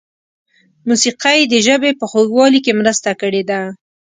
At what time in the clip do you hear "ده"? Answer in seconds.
3.49-3.61